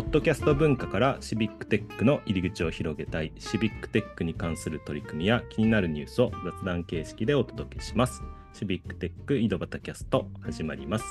[0.00, 8.22] ポッドキャスト文化からシビックテックの入り口を広げたい、シビックテックに関する取り組みや気になるニュースを雑談形式でお届けします。
[8.54, 11.04] シビックテック井戸端キャスト始まります。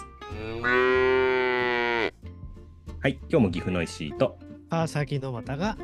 [2.99, 4.39] はい、今日も岐阜の石井と
[4.71, 5.77] 川崎の又が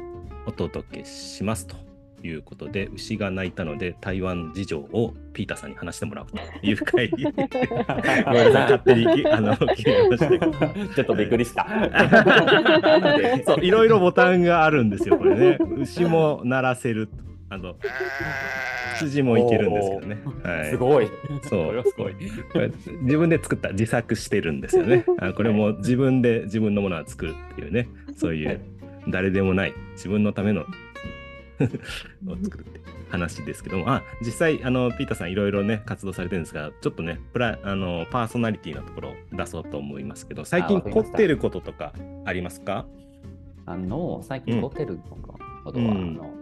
[0.48, 1.85] お届けしますと
[2.26, 7.10] いうことで、牛が鳴いたので台湾事情をピーターさんに話してもらうという回。
[7.10, 10.52] ごめんなさい、勝手にあの決めましたけど。
[10.96, 11.68] ちょっとびっくりした。
[13.46, 15.58] そう、いろいろボタンがあるんですよ、これね。
[15.78, 17.10] 牛も鳴らせる。
[17.48, 17.76] あの、
[18.96, 20.18] 羊もいけるんですけどね。
[20.44, 21.08] はい、すごい。
[21.44, 22.16] そうすごい。
[23.02, 25.06] 自分で作った、自作してるんですよね。
[25.20, 28.60] あこれも自分で自分のものは作るっていうね、そういう
[29.08, 30.66] 誰でもない自分のための
[32.28, 41.94] を作るって話ですけども、あ、実際、あの、ピーターさんいろいろね、活動されてるんですが、ちょっとね、プラあのパーソナリティのところを出そうと思いますけど、最近凝ってることとか
[42.26, 42.86] ありますか？
[43.66, 45.92] あの、最近ホテルとか、ことは、うん。
[45.92, 46.36] あの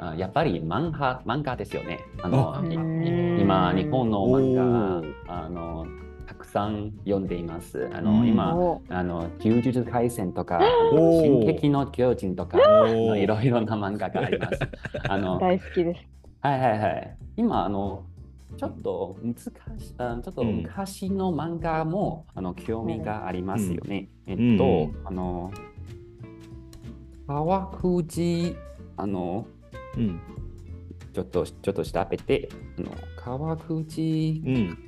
[0.00, 1.98] あやっぱり漫画漫画ですよね。
[2.22, 6.07] あの今、日本の漫画あのた
[6.48, 7.88] くさん読んでいます。
[7.92, 10.60] あうんの今、おあの呪術廻戦とか、
[10.92, 14.58] 進撃の巨人とか、いろいろな漫画があります。
[15.08, 16.06] あの大好きです。
[16.40, 17.16] はいはいはい。
[17.36, 18.04] 今、あの、
[18.56, 24.08] ちょっと難しちょっとうん昔の漫画も、あの興味がありますよね。
[24.26, 25.52] えっと、うんあの、
[27.26, 28.56] 川口、
[28.96, 29.46] あの、
[29.96, 30.20] うん。
[31.12, 34.87] ちょっと、ちょっと調べて、あの川口、うん。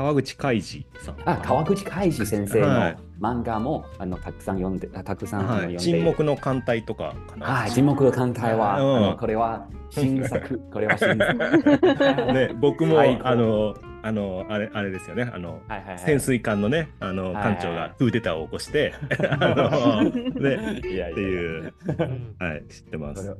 [0.00, 1.16] 川口海二さん。
[1.26, 5.60] あ、川口海二先生はいの漫画も、あのたくさん読んで、あたくさんはい。
[5.60, 7.46] 読んで、沈黙の艦隊とかかな。
[7.46, 12.32] はい、沈黙の艦隊は、うんあのこれは新作、 これは新作。
[12.32, 15.30] ね、僕も、最高あの、あの、あれ、あれですよね。
[15.34, 18.94] あの、はいはいはい潜水艦のね、あの、はい艦長がクーデターを起こして、
[19.28, 23.36] あの、ね、いやいやっていう、うんはい、知ってます。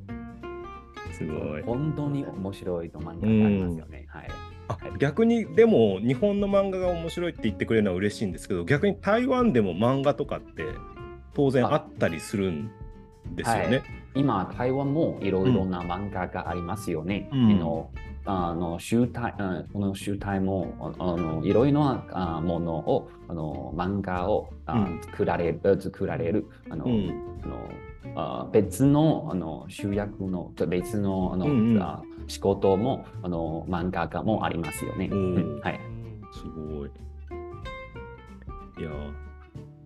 [1.13, 1.63] すごい。
[1.63, 4.07] 本当に面白いの漫画がありますよね。
[4.11, 4.29] はい。
[4.71, 10.65] あ逆にでも日本の漫画が面白いって言ってくれるのは嬉しいんですけど逆に台湾でも漫画とかって
[11.35, 12.71] 当然あったりするん
[13.35, 13.83] ですよね。
[14.15, 17.29] 今、台湾もいろいろな漫画がありますよね。
[17.33, 17.51] うん。
[17.51, 17.91] あの
[18.27, 25.01] あの集大うんこの集大もああのいろいろなあものをあの漫画をあ、うん。
[25.03, 27.39] 作られる作られるあの、うん。
[27.45, 27.71] あの
[28.17, 31.83] あ別のあの集約の別のあの、うんうん。
[31.83, 35.09] あ仕事もあの漫画家もありますよね。
[35.11, 35.81] うんはい。
[36.33, 36.91] すごい。
[38.79, 39.31] いやー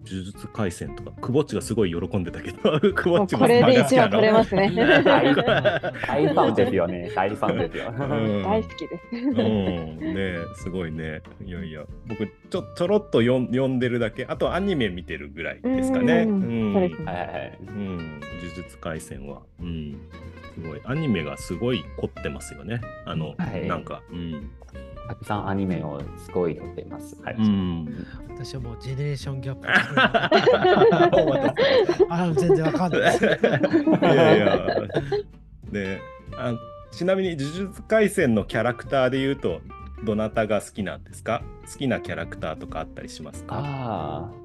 [0.06, 4.72] 呪術廻戦とか、くぼっちがすごい喜んでたけど、 くぼっちもこれで一話漫画好きなの取れますね。
[4.75, 7.10] 大 大ファンですよね。
[7.15, 7.91] 大ファンですよ。
[7.91, 9.16] ん大好きです。
[9.16, 11.22] うん、ねえすごいね。
[11.44, 16.25] いやいや、僕ちょ、ちょろっと読ん読んでるだけ、あとアニメ見てるぐらいですかね。
[16.28, 17.59] うんうんそうですねはいはいはい。
[17.66, 19.41] うん、呪術廻戦は。
[19.61, 19.97] うん。
[20.54, 20.81] すごい。
[20.84, 22.81] アニメがすごい凝ってますよね。
[23.04, 24.03] あの、はいなんか。
[24.10, 24.50] うん。
[25.06, 27.20] たくさんアニメをすごい撮っています。
[27.22, 27.34] はい。
[27.34, 28.06] うん。
[28.31, 29.69] 私はもうジェネレーションギャップ
[32.09, 33.25] あ全然わかんないです。
[33.25, 33.28] い
[34.03, 34.66] やいや。
[35.70, 36.00] で、
[36.37, 36.54] あ
[36.91, 39.60] ちなみに呪術廻戦のキャラクターで言うと、
[40.04, 41.43] どなたが好きなんですか？
[41.70, 43.56] 好きなキャラクターとかあったりしますか？
[43.56, 44.44] ああ、好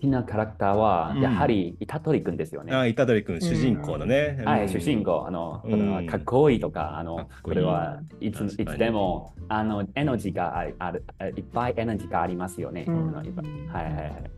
[0.00, 2.74] きなキャラクターはうんやはりイタトリ君ですよね。
[2.74, 4.42] あ、虎杖君、主人公のね。
[4.44, 5.62] はい、うん主人公、あの、
[6.08, 11.04] かっこいいとか、あのこいいこれはいついつでも、あの、エナジーがあるある、
[11.36, 12.84] いっぱいエナジーがありますよね。
[12.86, 14.30] はいはいはい。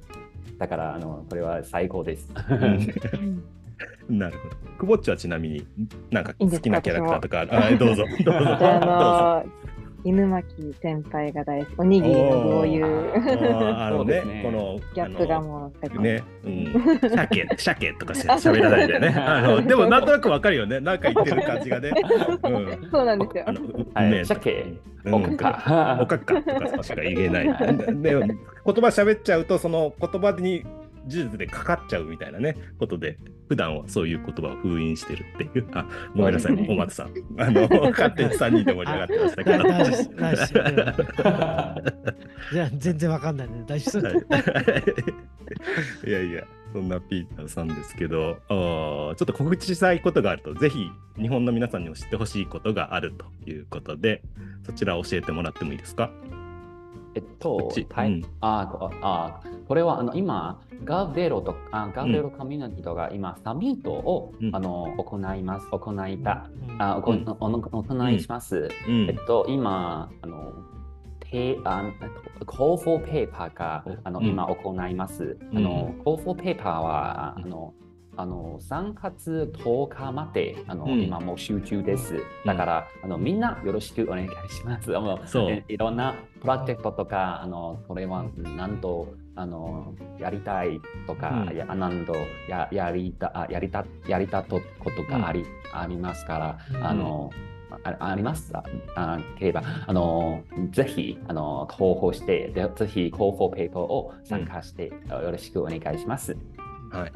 [0.58, 2.32] だから、あの、これは最高です。
[4.08, 4.56] なるほど。
[4.78, 5.66] くぼっちはちなみに、
[6.10, 7.54] なんか好きなキャラクターとかある？
[7.54, 8.04] あどうぞ。
[8.24, 9.44] どうぞ。
[10.08, 11.74] 犬巻先輩が大好き。
[11.76, 13.12] おにぎりのどういどう
[13.76, 16.02] あのねそうですねこの、ギャップがもう。
[16.02, 19.08] ね、うん、鮭、鮭とかしゃべらないでね。
[19.08, 20.80] あのでもなんとなくわかるよね。
[20.80, 21.92] なんか言ってる感じがね。
[22.42, 22.90] うん。
[22.90, 23.52] そうなんですよあ。
[23.52, 25.98] の、ね鮭、うんおかか。
[26.00, 27.44] おかっかとかしか言えない。
[28.00, 30.64] で、言葉喋っちゃうと、その言葉に
[31.06, 33.18] 呪術でかかっちゃうみたいなね、ことで、
[33.48, 35.66] 普段はそういう言葉を封印してるっていう。
[35.72, 37.08] あ、ごめんなさい、そうですねお松さん。
[37.38, 39.64] あの、勝手に3人で盛り上がってましたけど。
[42.52, 43.64] じゃあ 全然わかんないね。
[43.66, 44.08] 大丈夫。
[46.06, 54.22] いやいや、そんなピーターさんですけど、ちょっと告知したいことがあると、ぜひ日本の皆さんにも知ってほしいことがあるということで、
[54.64, 56.10] そちら教えてもらってもいいですか？
[57.18, 57.74] えっこと
[58.04, 58.24] うん。
[58.40, 64.54] あこあこれはあの今、ガーデロとあガーデロコミュニティとか今、サミットを、うん。
[64.54, 66.82] あの行います、行いた、うん。
[66.82, 68.68] あ行行いします。
[68.86, 69.08] うん。
[69.08, 70.52] えっと、今、あの
[71.20, 71.82] ペあ
[72.50, 74.26] 広報ペーパーがあの、うん。
[74.26, 75.36] 今行います。
[75.52, 75.58] うん。
[75.58, 77.74] あの広報ペーパーはあの
[78.18, 82.20] あの3月10日まであの、うん今もう集中です。
[82.44, 84.96] だから、あのみんなよろしくお願いします。
[84.96, 92.14] あのそうえいろんなプロジェクトとか、あのこれはなんとあのやりたいとか、うんやなんと
[92.48, 97.30] ややりたあやりたやりたとことがあり,、ありますから、うんあの
[97.84, 98.50] ああります？
[98.56, 98.64] あ
[98.96, 100.42] あければあの
[100.72, 106.36] ぜひあの投稿してでぜひ広報ペーパーを参加して、よろしくお願いします。
[106.90, 107.12] はい。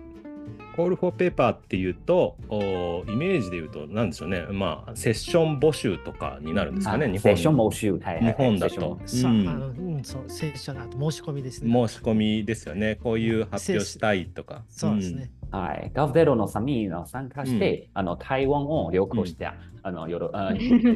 [0.77, 7.19] コールフォーペーパーっていうと、おイメージで言うと、なんでしょうね、まあ、セッション募集とかになるんですかね、日本。
[7.19, 8.15] あセッション募集、はいはい。
[8.17, 11.71] はい日本だセッシう、セッションあと申し込みですね。
[11.71, 12.99] 申し込みですよね。
[13.03, 14.65] こういう発表したいとか。
[14.69, 15.31] そうですね。
[15.51, 20.55] はい、ガブゼロのサミーの参加して、あの台湾を旅行して、あのよろあ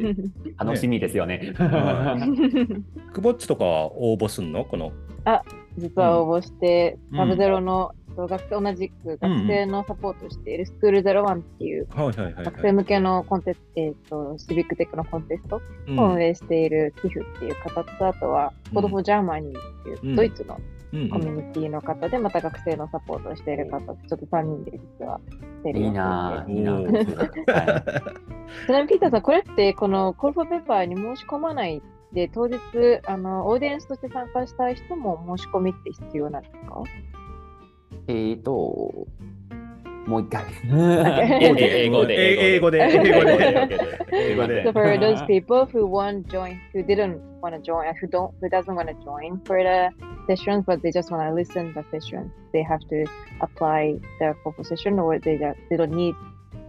[0.57, 1.53] 楽しみですよね。
[1.59, 2.85] うん。
[3.13, 4.65] クボッチとかは応募すんの？
[4.65, 4.91] この。
[5.77, 7.17] 実は応募して、うん。
[7.19, 7.93] g0v の
[8.25, 15.99] 学生同じく学生のサポートをしているスクールゼロワンっていうはいはいはい、学生向けのコンテスト、えっ、と、シビックテックのコンテストうん。
[15.99, 20.09] を運営しているティフっていう方と、あとは、 Code for Germany ってうん。
[20.09, 20.57] いうドイツの
[20.93, 25.19] うんコミュニティの方で、また学生のサポートをしている方、ちょっと3人で実は
[25.61, 26.81] してるいいやないいなち
[28.71, 31.81] なみにピーターさん、これってこの call for paper に申し込まない
[32.13, 32.57] で、当日、
[33.05, 36.81] あの、オーディエンスとして参加したい人も申し込みって必要なんですか？
[38.07, 39.07] えーと、
[40.07, 40.43] もう一回。
[41.41, 42.79] 英語で英語で英語で
[44.13, 48.49] 英語で So for those people who won't join, who didn't want to join, who don't, who
[48.49, 49.89] doesn't want to join for the
[50.27, 53.05] sessions, but they just want to listen the session, they have to
[53.41, 56.15] apply the proposition or they, just, they don't need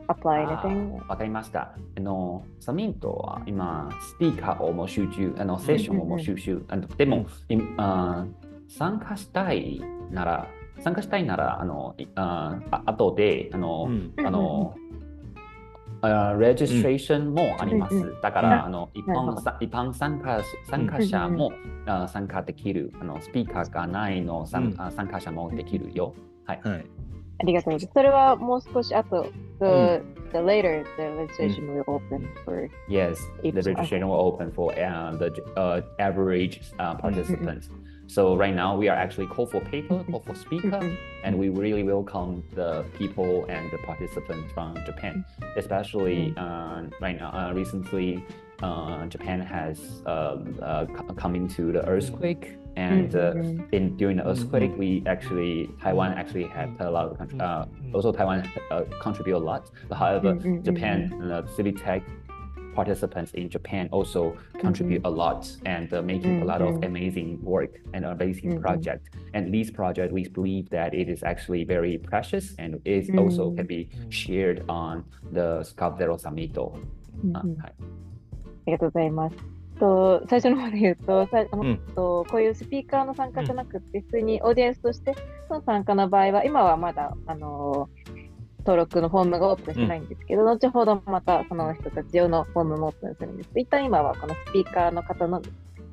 [0.09, 0.97] apply あ anything.
[0.97, 1.77] ーわかりました。
[1.97, 6.65] あの、サミントは今、スピーカーをも集中、あの、セッションをも集中。
[6.69, 9.81] あのでも、いあー参加したい
[10.11, 10.49] なら、
[10.81, 14.75] 参加したいなら、あの、いあ後で、あの、うんあの、
[16.01, 17.95] あレジストレーションもあります。
[17.95, 21.53] うんうだから、あの一般さ一般参加参加者も、
[21.87, 22.93] あ参加できる。
[23.01, 26.15] あのスピーカーがないの参,、うんあ参加者もできるよ。
[26.47, 26.61] はい。
[26.63, 26.87] はい。
[27.41, 27.93] ありがとうございます。
[27.95, 29.25] それはもう少し後、
[29.61, 30.03] the,
[30.33, 35.33] the later the registration will open for Yes, the registration will open for uh, the
[35.57, 37.71] uh, average uh, participants.
[38.09, 40.81] So right now we are actually call for paper, call for speaker,
[41.25, 45.25] and we really welcome the people and the participants from Japan,
[45.57, 47.31] especially uh, right now.
[47.33, 48.25] Uh, recently,
[48.63, 53.73] uh, Japan has uh, uh, come into the earthquake, and uh, Mhm.
[53.73, 58.49] in during the earthquake, we actually Taiwan actually had a lot of uh, also Taiwan
[58.71, 59.71] uh, contribute a lot.
[59.89, 60.33] But however,
[60.63, 62.03] Japan uh, Civic Tech
[62.78, 66.86] participants in Japan also contribute a lot and uh, making a lot of Mhm.
[66.88, 68.62] amazing work and amazing Mhm.
[68.62, 69.02] project.
[69.34, 73.56] And these projects, we believe that it is actually very precious and it also Mhm.
[73.58, 76.58] can be shared on the Scout Zero Summit.
[76.58, 76.72] あ
[77.24, 77.74] うんうんはい
[78.66, 79.36] ありがとうございます。
[79.80, 85.14] と最初の方で言うと、さあのうんとこういうスピーカーの参加じゃなくて、普通にオーディエンスとして
[85.50, 87.90] の参加の場合は、今はまだ、あの
[88.69, 93.51] 登録のフォームがオープンしてないんですけど、後ほどまたその人たち用のフォームもオープンするんです。
[93.55, 95.41] 一旦今はこのスピーカーの方の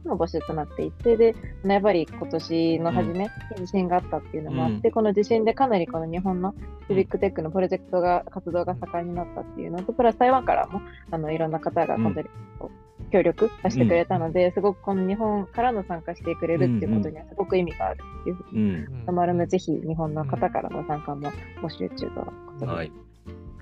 [0.04, 6.54] の募集となっていて、で、やっぱり今年の初めに地震があったっていうのもあって、この地震でかなりこの日本の
[6.90, 12.28] シビックテックのプロジェクトが、活動が盛んになったっていうのと、プラス台湾からもあのいろんな方が本当に
[13.12, 19.04] 協力してくれたので、すごくこの日本からの参加してくれるっていうことにはすごく意味があるっていうふうにうん。
[19.08, 21.32] 思われるので、ぜひ日本の方からの参加も
[21.62, 22.72] 募集中とのことです。
[22.72, 22.92] はい。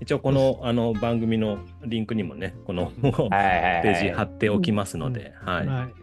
[0.01, 5.67] 一応このあの番組のリンクにもね、このペはいージ貼っておきますので、はい。
[5.67, 5.93] はい。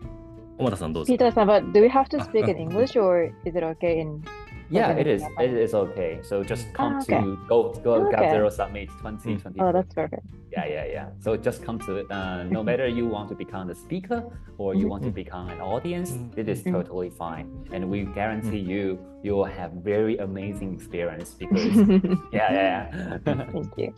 [0.58, 1.18] 小俣さんどうぞピー。
[1.18, 4.22] ターさん、but do we have to speak Ah, in English or is it okay in
[4.70, 5.22] Yeah, it is.
[5.38, 6.20] It is okay.
[6.22, 7.20] So just come Ah, okay.
[7.20, 8.10] to go go Okay.
[8.16, 9.60] Gap Zero Summit 2020.
[9.60, 10.24] Oh, that's perfect.
[10.52, 11.06] Yeah, yeah, yeah.
[11.20, 12.06] So just come to it.
[12.10, 14.22] Uh, no matter you want to become the speaker
[14.58, 15.14] or you want to Mhm.
[15.14, 16.72] become an audience, it is Mhm.
[16.72, 17.46] totally fine.
[17.72, 21.76] And we guarantee you you will have very amazing experience because
[22.32, 23.46] yeah, yeah, yeah.
[23.52, 23.92] Thank you.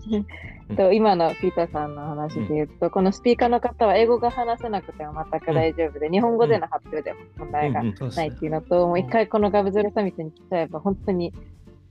[0.76, 11.32] と今のピーターさんの話で言うと、このスピーカーの方は英語が話せなくても全く大丈夫で、日本語での発表でも問題がないっていうのと、もう一回このガブゼロサミットに来ちゃえば、本当に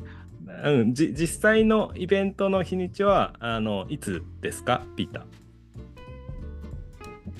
[0.64, 5.26] うん、じ実際のイベントの日にちはあのいつですか、ピータ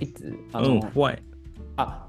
[0.00, 0.38] いつ？
[0.53, 0.67] あー。
[0.67, 1.23] うん、の、フワイ。
[1.76, 2.09] あ、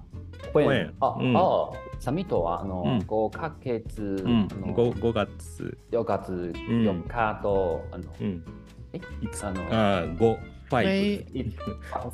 [0.53, 1.37] これ when あ、うん。
[1.37, 2.97] あ、サミットはあの、うん。
[2.99, 5.77] 5ヶ月、うん、あの 5, 5月。
[5.91, 8.43] 4月4日と、あの、うん、
[8.93, 8.97] え？
[8.97, 9.01] い
[9.31, 9.45] つ？
[9.45, 10.37] あの、あー、5、
[10.69, 11.39] はい5。
[11.39, 11.57] it,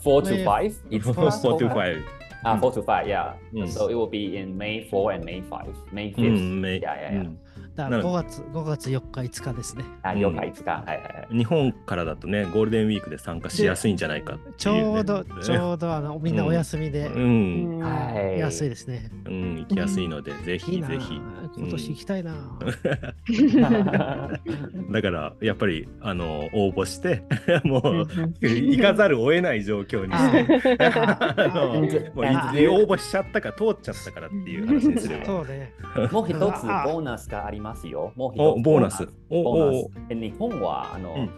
[0.02, 0.74] 4 to 5?
[0.90, 2.04] It's 4 to 5。
[2.46, 3.34] Ah, 4 to 5, yeah.
[3.54, 3.68] Mm.
[3.68, 5.66] So it will be in May 4 and May 5.
[5.94, 6.40] May う 5th.
[6.40, 7.22] ん、め Yeah, yeah, う yeah.
[7.30, 7.38] ん
[7.76, 9.86] だからなる5月、5月4日、5日ですね。
[10.04, 10.84] あ、うん了解ですか。
[10.86, 11.38] はいはいはい。
[11.38, 18.40] 日本からだとね、ゴールデンウィークで参加しやすいんじゃないかちょうど、ちょうどあのみんなお休みでう、、うんんはい。
[18.40, 19.10] 安いですね。
[19.26, 21.22] うん、行きやすいので、ぜいいなひぜひ。
[21.58, 22.34] 今年行きたいな。
[24.92, 27.24] だから、やっぱり、あの、応募して、
[27.64, 28.08] もう
[28.42, 31.88] 行かざるを得ない状況にして、 あのもう応
[32.86, 35.26] 募しちゃったか、通っちゃったからっていう話にすれば。
[35.26, 35.74] そうね。
[36.12, 36.86] もう一つボあ。
[36.88, 38.12] ーナスがありますよ。
[38.16, 39.08] もう一つお、ボーナス。
[39.30, 39.90] お、ボーナおス。
[40.10, 41.30] え日本はあの、うん。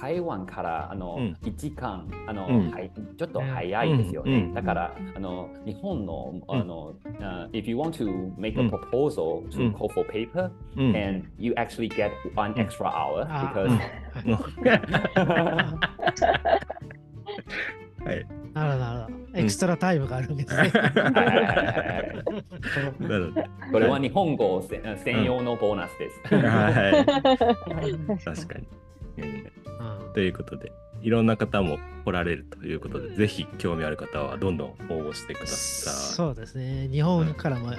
[0.00, 1.36] 台湾からあの、うん。
[1.42, 2.70] 1時間あの、うん。
[2.70, 4.32] はいちょっと早いですよね。
[4.32, 4.38] うん。
[4.38, 4.54] うん。
[4.54, 8.70] だからあの日本のあの、uh, if you want to make う a ん。
[8.70, 9.74] proposal う to ん。
[9.74, 10.96] call for paper、うん。
[10.96, 13.78] and you actually get one うん extra hour あ because
[18.06, 18.26] はい。
[18.54, 19.38] なるほど、なるほど。
[19.38, 20.56] エクストラタイムがあるんですね。
[20.56, 26.34] はいはいはいはいなので、これは日本語せ専用のボーナスです。
[26.34, 26.70] は
[28.18, 28.24] い。
[28.24, 28.68] 確かに。
[29.18, 29.26] うんう
[30.10, 30.72] んということで、
[31.02, 36.14] いろんな方も来られるということで、ぜひ興味ある方はどんどん応募してください。
[36.14, 36.88] そうですね。
[36.90, 37.78] 日本からもね、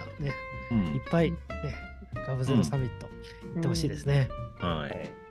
[0.71, 1.37] うんいっぱい、ね、
[2.27, 3.07] ガブゼロサミット
[3.55, 4.29] 行ってほしいですね。
[4.59, 5.26] ははいい。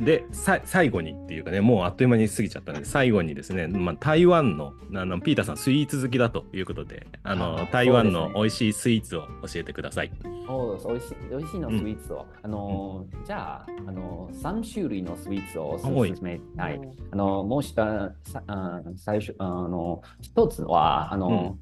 [0.00, 10.10] で、さ最後にっていうかね、もうあっという間に過ぎちゃったので、最後にですね、まあ、台湾のあのピーターさん、スイーツ好きだということで、あのあ台湾の美味しいスイーツを教えてください。
[10.48, 16.80] おおいしい美味しいのスイーツを、あのじゃああの3種類のスイーツをおすはいすめはい。
[17.10, 21.56] あのもうしあさあ最初あの一つはあの、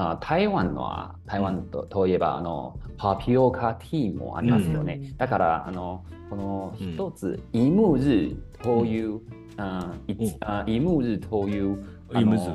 [0.00, 5.16] あ台湾のは台湾と,、といえばあのパピオカティーもありますよね、うん。
[5.16, 6.92] だからあのこのうん。
[6.92, 9.20] 一つ、イム日という、
[9.56, 10.36] あいうん。
[10.40, 12.50] あイム日というイムズ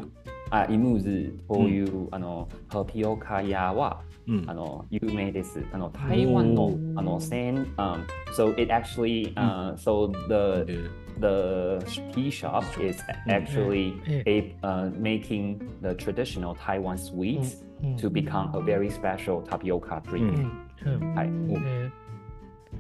[0.53, 5.63] あイム日という、あのパピオカ屋はうんあの有名です。
[5.73, 8.05] あの台湾のうんあの線、um,
[8.37, 15.59] so it actually、uh, so the え the tea shop is actually え a, uh, making
[15.83, 20.33] the traditional Taiwan sweets うん to become a very special tapioca う drink.
[20.33, 21.91] んうんはいえ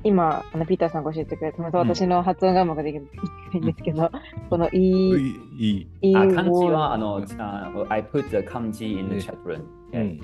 [0.04, 3.06] 今、あのピーターさんが教えてくれた、また私の発音がうまくできな
[3.54, 4.12] いんですけど、
[4.50, 6.12] このいい、いいいい。
[6.12, 9.62] いあ漢字はあの、あ I put the 漢字 in the え chat room.
[9.62, 10.00] う Okay.
[10.00, 10.20] ん、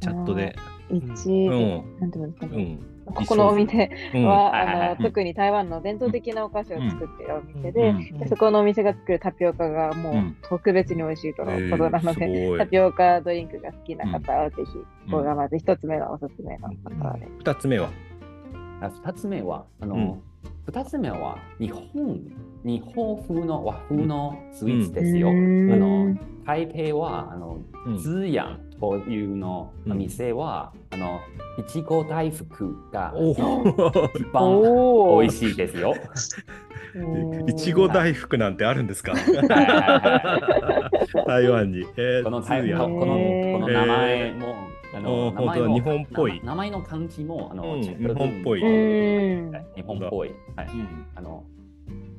[0.00, 0.54] チャットで、
[0.90, 2.00] 一、うん。
[2.00, 2.78] なんていうんですかね。
[3.06, 4.24] うん、ここのお店うん。
[4.26, 10.36] は、あの特に台湾の伝統的なお菓子を作っているお店うで、そこのお店が作るタピオカがもううん。
[10.42, 15.10] 特別に美味しいとのことなので、タピオカドリンクが好きな方はぜひ、うん。
[15.10, 17.26] これがまず一つ目のおすすめの方で。
[17.38, 17.90] 二つ目は、
[18.80, 20.20] あ二つ目は、あの、うん。
[20.66, 22.20] 二つ目は日本、
[22.64, 25.28] 日本風の和風のスイーツですよ。
[25.28, 27.98] うあんの台北はあの、うん。
[27.98, 31.20] ズヤンというのうん店は、あの
[31.58, 34.62] いちご大福がお一お、番
[35.22, 35.94] 美味しいですよ。
[37.46, 39.12] いちご大福なんてあるんですか？
[41.26, 41.80] 台湾に。
[41.96, 43.06] えー、この台通やこのこ
[43.60, 44.54] の名前も、
[44.94, 45.74] あおのー名前も本当だ。
[45.74, 46.40] 日本っぽい。
[46.44, 48.60] 名前の漢字もあの、うん日本っぽい。
[48.60, 48.66] 日
[49.82, 50.34] 本っぽい。
[50.56, 50.68] はい。
[50.68, 51.06] うん。
[51.14, 51.44] あの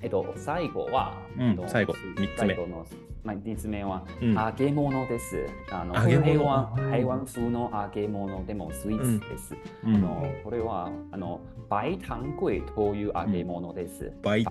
[0.01, 2.55] えっと、最後は、うんえっと最後三つ目。
[2.55, 2.85] の、
[3.23, 4.33] まあ、三つ目は、うん。
[4.33, 5.45] 揚げ物です。
[5.71, 6.75] あの揚げ物。
[6.75, 9.55] 台湾風の揚げ物でもスイーツです。
[9.85, 9.95] うん。
[9.95, 14.11] あのこれはあの白糖粿という揚げ物です。
[14.23, 14.49] 白糖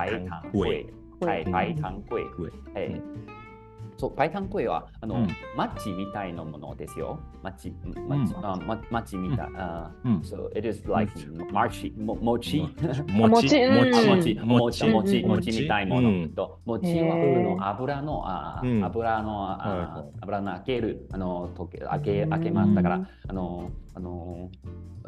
[0.52, 0.86] 粿。
[1.20, 1.50] はい、うん。
[1.50, 2.30] 白糖粿。
[2.36, 2.42] 粿
[2.74, 3.02] はい
[4.00, 5.28] そう、白糖粿はあの、うん。
[5.54, 7.20] マッチみたいなものですよ。
[7.42, 7.74] マッチ、
[8.08, 9.48] マッチ、あママッチみたい。
[9.56, 10.18] あうん。
[10.20, 11.12] So it is like
[11.52, 12.60] マッチ、も餅。
[13.10, 17.42] 餅、うんあ餅、餅、餅、餅、うん餅みたいなもうんのと、餅はあへー。
[17.42, 22.74] の油の、あうん油の、あ油の開ける、あの、溶け、開け、うん開けます。
[22.74, 24.48] だから、あの、あの、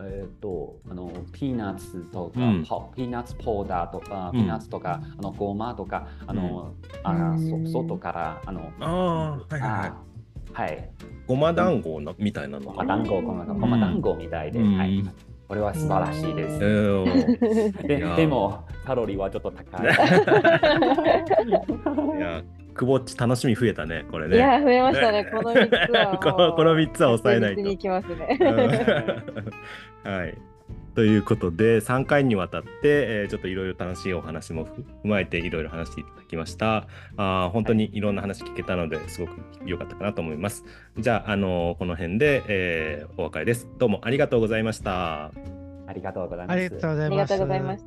[0.00, 6.72] えっ、と、あの、ピーナッツとか、うんポピーナッツポーダーとか、うんピーナッツとか、あの、ごまとか、あの、
[7.04, 9.88] あうんそ外から、あの、ああ、はいはいはい。
[9.88, 9.94] あ
[10.52, 10.90] はい。
[11.26, 12.74] ごま団子なみたいなのご。
[12.74, 13.44] ま団子、ごま
[13.78, 15.02] 団子みたいで、うんはい。
[15.48, 16.58] これは素晴らしいでえす。
[16.64, 19.84] ーででも、カロリーはちょっと高い。
[19.86, 19.88] い
[22.20, 22.42] や、
[22.74, 24.36] くぼっち楽しみ増えたね、これね。
[24.36, 25.24] いや、増えましたね。
[25.24, 26.18] この3つは。
[26.22, 28.38] このこの三つは抑えないと確実に行きますね。
[30.04, 30.34] う んはい。
[30.94, 36.86] ということで3回にわたって、えーちょっといろいろ楽しいお話も踏まえていろいろ話していただきました。
[37.16, 39.32] あー本当にいろんな話聞けたのですごく
[39.64, 40.64] 良かったかなと思います。
[40.98, 43.68] じゃあ、あのーこの辺で、えーお別れです。
[43.78, 45.26] どうもありがとうございました。
[45.86, 46.56] ありがとうございます。
[46.56, 47.32] ありがとうございます。
[47.32, 47.86] ありがとうございまし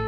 [0.00, 0.05] た。